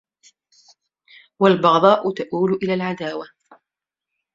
وَالْبَغْضَاءُ 1.39 2.11
تُؤَوَّلُ 2.13 2.53
إلَى 2.63 2.73
الْعَدَاوَةِ 2.73 3.25